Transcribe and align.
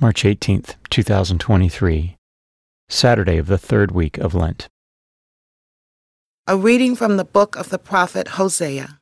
March 0.00 0.22
18th, 0.22 0.76
2023, 0.90 2.16
Saturday 2.88 3.36
of 3.36 3.48
the 3.48 3.58
third 3.58 3.90
week 3.90 4.16
of 4.16 4.32
Lent. 4.32 4.68
A 6.46 6.56
reading 6.56 6.94
from 6.94 7.16
the 7.16 7.24
book 7.24 7.56
of 7.56 7.70
the 7.70 7.80
prophet 7.80 8.28
Hosea. 8.38 9.00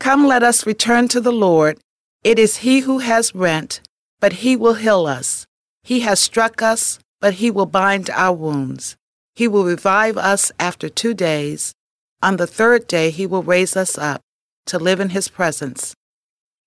Come, 0.00 0.26
let 0.26 0.42
us 0.42 0.66
return 0.66 1.06
to 1.08 1.20
the 1.20 1.30
Lord. 1.30 1.78
It 2.24 2.40
is 2.40 2.56
He 2.56 2.80
who 2.80 2.98
has 2.98 3.36
rent, 3.36 3.80
but 4.18 4.42
He 4.42 4.56
will 4.56 4.74
heal 4.74 5.06
us. 5.06 5.46
He 5.84 6.00
has 6.00 6.18
struck 6.18 6.60
us, 6.60 6.98
but 7.20 7.34
He 7.34 7.48
will 7.48 7.66
bind 7.66 8.10
our 8.10 8.34
wounds. 8.34 8.96
He 9.36 9.46
will 9.46 9.64
revive 9.64 10.18
us 10.18 10.50
after 10.58 10.88
two 10.88 11.14
days. 11.14 11.72
On 12.20 12.36
the 12.36 12.48
third 12.48 12.88
day, 12.88 13.10
He 13.10 13.28
will 13.28 13.44
raise 13.44 13.76
us 13.76 13.96
up 13.96 14.22
to 14.66 14.76
live 14.76 14.98
in 14.98 15.10
His 15.10 15.28
presence. 15.28 15.94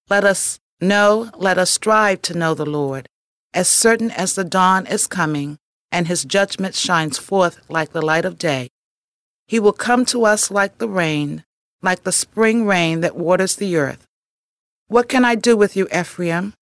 Let 0.09 0.23
us 0.23 0.59
know, 0.79 1.29
let 1.35 1.57
us 1.57 1.69
strive 1.69 2.21
to 2.21 2.37
know 2.37 2.53
the 2.53 2.65
Lord 2.65 3.09
as 3.53 3.67
certain 3.67 4.11
as 4.11 4.35
the 4.35 4.43
dawn 4.43 4.85
is 4.87 5.07
coming 5.07 5.57
and 5.91 6.07
his 6.07 6.23
judgment 6.23 6.75
shines 6.75 7.17
forth 7.17 7.59
like 7.69 7.91
the 7.91 8.01
light 8.01 8.25
of 8.25 8.37
day. 8.37 8.69
He 9.47 9.59
will 9.59 9.73
come 9.73 10.05
to 10.05 10.25
us 10.25 10.51
like 10.51 10.77
the 10.77 10.87
rain, 10.87 11.43
like 11.81 12.03
the 12.03 12.11
spring 12.11 12.65
rain 12.65 13.01
that 13.01 13.15
waters 13.15 13.55
the 13.55 13.75
earth. 13.77 14.05
What 14.87 15.09
can 15.09 15.25
I 15.25 15.35
do 15.35 15.57
with 15.57 15.75
you, 15.75 15.87
Ephraim? 15.93 16.53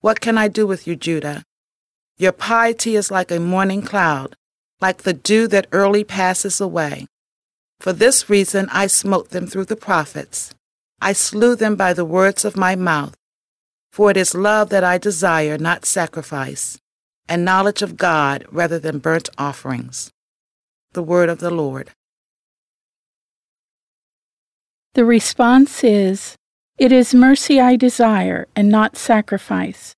What 0.00 0.20
can 0.20 0.38
I 0.38 0.48
do 0.48 0.66
with 0.66 0.86
you, 0.86 0.96
Judah? 0.96 1.44
Your 2.18 2.32
piety 2.32 2.96
is 2.96 3.10
like 3.10 3.30
a 3.30 3.40
morning 3.40 3.82
cloud, 3.82 4.36
like 4.80 5.02
the 5.02 5.12
dew 5.12 5.48
that 5.48 5.66
early 5.72 6.04
passes 6.04 6.60
away. 6.60 7.06
For 7.80 7.92
this 7.92 8.28
reason 8.28 8.68
I 8.72 8.86
smote 8.86 9.30
them 9.30 9.46
through 9.46 9.66
the 9.66 9.76
prophets. 9.76 10.54
I 11.00 11.12
slew 11.12 11.54
them 11.54 11.76
by 11.76 11.92
the 11.92 12.04
words 12.04 12.44
of 12.44 12.56
my 12.56 12.74
mouth. 12.74 13.14
For 13.92 14.10
it 14.10 14.16
is 14.16 14.34
love 14.34 14.70
that 14.70 14.84
I 14.84 14.98
desire, 14.98 15.58
not 15.58 15.84
sacrifice, 15.84 16.78
and 17.28 17.44
knowledge 17.44 17.82
of 17.82 17.96
God 17.96 18.44
rather 18.50 18.78
than 18.78 18.98
burnt 18.98 19.28
offerings. 19.38 20.10
The 20.92 21.02
word 21.02 21.28
of 21.28 21.38
the 21.38 21.50
Lord. 21.50 21.90
The 24.94 25.04
response 25.04 25.84
is, 25.84 26.36
It 26.78 26.92
is 26.92 27.14
mercy 27.14 27.60
I 27.60 27.76
desire, 27.76 28.48
and 28.56 28.68
not 28.68 28.96
sacrifice. 28.96 29.94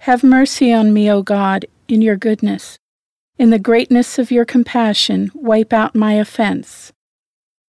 Have 0.00 0.24
mercy 0.24 0.72
on 0.72 0.92
me, 0.92 1.10
O 1.10 1.22
God, 1.22 1.66
in 1.88 2.02
your 2.02 2.16
goodness. 2.16 2.78
In 3.38 3.50
the 3.50 3.58
greatness 3.58 4.18
of 4.18 4.30
your 4.30 4.44
compassion, 4.44 5.30
wipe 5.34 5.72
out 5.72 5.94
my 5.94 6.14
offense. 6.14 6.92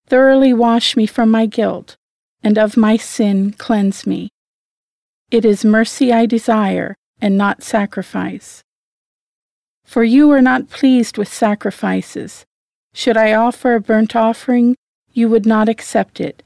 Thoroughly 0.06 0.52
wash 0.52 0.96
me 0.96 1.06
from 1.06 1.30
my 1.30 1.46
guilt, 1.46 1.96
and 2.42 2.58
of 2.58 2.77
my 2.77 2.96
sin 2.96 3.52
cleanse 3.52 4.06
me. 4.06 4.30
It 5.31 5.45
is 5.45 5.64
mercy 5.64 6.12
I 6.12 6.27
desire, 6.27 6.97
and 7.20 7.39
not 7.39 7.62
sacrifice. 7.62 8.64
For 9.84 10.03
you 10.03 10.28
are 10.33 10.42
not 10.42 10.70
pleased 10.70 11.19
with 11.19 11.33
sacrifices. 11.33 12.45
Should 12.95 13.17
I 13.17 13.34
offer 13.34 13.77
a 13.77 13.81
burnt 13.81 14.17
offering, 14.17 14.75
you 15.12 15.28
would 15.28 15.47
not 15.47 15.69
accept 15.69 16.20
it. 16.20 16.42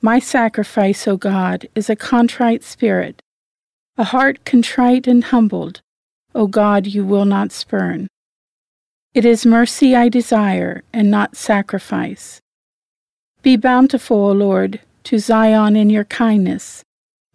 My 0.00 0.18
sacrifice, 0.18 1.06
O 1.06 1.18
God, 1.18 1.68
is 1.74 1.90
a 1.90 1.96
contrite 1.96 2.64
spirit, 2.64 3.20
a 3.98 4.04
heart 4.04 4.46
contrite 4.46 5.06
and 5.06 5.24
humbled. 5.24 5.82
O 6.34 6.46
God, 6.46 6.86
you 6.86 7.04
will 7.04 7.26
not 7.26 7.52
spurn. 7.52 8.08
It 9.12 9.26
is 9.26 9.44
mercy 9.44 9.94
I 9.94 10.08
desire, 10.08 10.84
and 10.90 11.10
not 11.10 11.36
sacrifice. 11.36 12.40
Be 13.42 13.58
bountiful, 13.58 14.16
O 14.16 14.32
Lord, 14.32 14.80
to 15.04 15.18
Zion 15.18 15.76
in 15.76 15.90
your 15.90 16.04
kindness 16.04 16.82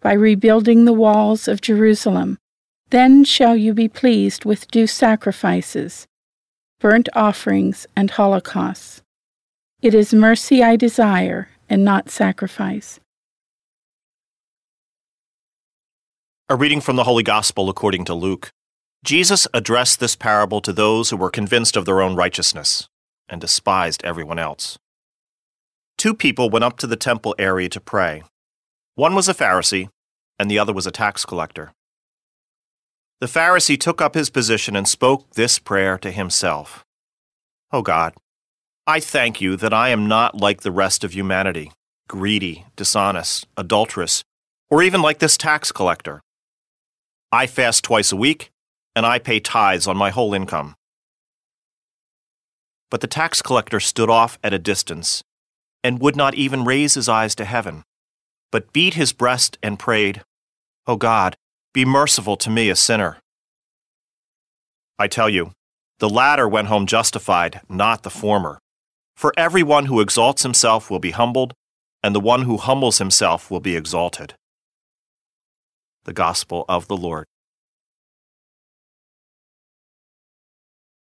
by 0.02 0.12
rebuilding 0.12 0.84
the 0.84 0.92
walls 0.92 1.48
of 1.48 1.60
Jerusalem. 1.60 2.38
Then 2.90 3.24
shall 3.24 3.56
you 3.56 3.72
be 3.72 3.88
pleased 3.88 4.44
with 4.44 4.70
due 4.70 4.86
sacrifices, 4.86 6.06
burnt 6.80 7.08
offerings, 7.14 7.86
and 7.96 8.10
holocausts. 8.10 9.00
It 9.80 9.94
is 9.94 10.12
mercy 10.12 10.62
I 10.62 10.76
desire, 10.76 11.48
and 11.70 11.84
not 11.84 12.10
sacrifice. 12.10 13.00
A 16.48 16.56
reading 16.56 16.82
from 16.82 16.96
the 16.96 17.04
Holy 17.04 17.22
Gospel 17.22 17.70
according 17.70 18.04
to 18.04 18.14
Luke. 18.14 18.50
Jesus 19.04 19.48
addressed 19.54 20.00
this 20.00 20.14
parable 20.14 20.60
to 20.60 20.72
those 20.72 21.10
who 21.10 21.16
were 21.16 21.30
convinced 21.30 21.76
of 21.76 21.86
their 21.86 22.02
own 22.02 22.14
righteousness 22.14 22.88
and 23.28 23.40
despised 23.40 24.04
everyone 24.04 24.38
else. 24.38 24.78
Two 25.96 26.14
people 26.14 26.50
went 26.50 26.64
up 26.64 26.76
to 26.78 26.86
the 26.86 26.96
temple 26.96 27.34
area 27.38 27.68
to 27.70 27.80
pray. 27.80 28.22
One 28.94 29.14
was 29.14 29.26
a 29.26 29.34
Pharisee, 29.34 29.88
and 30.38 30.50
the 30.50 30.58
other 30.58 30.72
was 30.72 30.86
a 30.86 30.90
tax 30.90 31.24
collector. 31.24 31.72
The 33.20 33.26
Pharisee 33.26 33.80
took 33.80 34.02
up 34.02 34.14
his 34.14 34.28
position 34.28 34.76
and 34.76 34.86
spoke 34.86 35.30
this 35.34 35.58
prayer 35.58 35.96
to 35.98 36.10
himself 36.10 36.84
O 37.72 37.78
oh 37.78 37.82
God, 37.82 38.12
I 38.86 39.00
thank 39.00 39.40
you 39.40 39.56
that 39.56 39.72
I 39.72 39.88
am 39.88 40.08
not 40.08 40.34
like 40.34 40.60
the 40.60 40.70
rest 40.70 41.04
of 41.04 41.14
humanity, 41.14 41.72
greedy, 42.06 42.66
dishonest, 42.76 43.46
adulterous, 43.56 44.24
or 44.68 44.82
even 44.82 45.00
like 45.00 45.20
this 45.20 45.38
tax 45.38 45.72
collector. 45.72 46.20
I 47.30 47.46
fast 47.46 47.84
twice 47.84 48.12
a 48.12 48.16
week, 48.16 48.50
and 48.94 49.06
I 49.06 49.18
pay 49.18 49.40
tithes 49.40 49.86
on 49.86 49.96
my 49.96 50.10
whole 50.10 50.34
income. 50.34 50.74
But 52.90 53.00
the 53.00 53.06
tax 53.06 53.40
collector 53.40 53.80
stood 53.80 54.10
off 54.10 54.38
at 54.44 54.52
a 54.52 54.58
distance 54.58 55.22
and 55.82 55.98
would 55.98 56.16
not 56.16 56.34
even 56.34 56.66
raise 56.66 56.92
his 56.92 57.08
eyes 57.08 57.34
to 57.36 57.46
heaven 57.46 57.84
but 58.52 58.72
beat 58.72 58.94
his 58.94 59.12
breast 59.12 59.58
and 59.62 59.78
prayed, 59.78 60.22
O 60.86 60.94
God, 60.94 61.36
be 61.72 61.84
merciful 61.84 62.36
to 62.36 62.50
me, 62.50 62.70
a 62.70 62.76
sinner. 62.76 63.18
I 64.98 65.08
tell 65.08 65.28
you, 65.28 65.52
the 65.98 66.08
latter 66.08 66.48
went 66.48 66.68
home 66.68 66.86
justified, 66.86 67.62
not 67.68 68.02
the 68.02 68.10
former. 68.10 68.58
For 69.16 69.32
everyone 69.36 69.86
who 69.86 70.00
exalts 70.00 70.42
himself 70.42 70.90
will 70.90 70.98
be 70.98 71.12
humbled, 71.12 71.54
and 72.02 72.14
the 72.14 72.20
one 72.20 72.42
who 72.42 72.56
humbles 72.58 72.98
himself 72.98 73.50
will 73.50 73.60
be 73.60 73.74
exalted. 73.74 74.34
The 76.04 76.12
Gospel 76.12 76.64
of 76.68 76.88
the 76.88 76.96
Lord. 76.96 77.26